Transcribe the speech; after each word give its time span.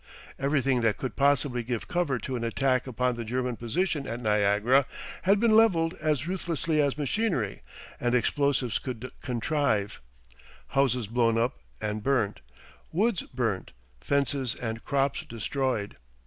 Everything 0.39 0.81
that 0.81 0.97
could 0.97 1.15
possibly 1.15 1.61
give 1.61 1.87
cover 1.87 2.17
to 2.17 2.35
an 2.35 2.43
attack 2.43 2.87
upon 2.87 3.13
the 3.15 3.23
German 3.23 3.55
position 3.55 4.07
at 4.07 4.19
Niagara 4.19 4.87
had 5.25 5.39
been 5.39 5.55
levelled 5.55 5.93
as 6.01 6.27
ruthlessly 6.27 6.81
as 6.81 6.97
machinery 6.97 7.61
and 7.99 8.15
explosives 8.15 8.79
could 8.79 9.11
contrive; 9.21 10.01
houses 10.69 11.05
blown 11.05 11.37
up 11.37 11.59
and 11.79 12.01
burnt, 12.01 12.39
woods 12.91 13.21
burnt, 13.21 13.73
fences 13.99 14.55
and 14.55 14.83
crops 14.83 15.23
destroyed. 15.23 15.97